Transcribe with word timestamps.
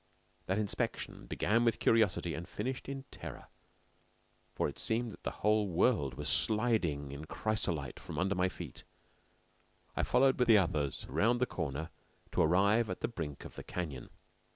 That 0.47 0.57
inspection 0.57 1.27
began 1.27 1.63
with 1.63 1.77
curiosity 1.77 2.33
and 2.33 2.49
finished 2.49 2.89
in 2.89 3.03
terror, 3.11 3.49
for 4.55 4.67
it 4.67 4.79
seemed 4.79 5.11
that 5.11 5.21
the 5.21 5.29
whole 5.45 5.67
world 5.67 6.15
was 6.15 6.27
sliding 6.27 7.11
in 7.11 7.25
chrysolite 7.25 7.99
from 7.99 8.17
under 8.17 8.33
my 8.33 8.49
feet. 8.49 8.83
I 9.95 10.01
followed 10.01 10.39
with 10.39 10.47
the 10.47 10.57
others 10.57 11.05
round 11.07 11.39
the 11.39 11.45
corner 11.45 11.91
to 12.31 12.41
arrive 12.41 12.89
at 12.89 13.01
the 13.01 13.07
brink 13.07 13.45
of 13.45 13.53
the 13.53 13.63
canyon. 13.63 14.09